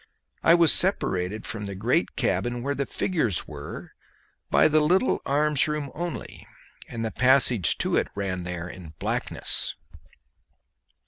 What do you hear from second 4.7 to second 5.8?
little arms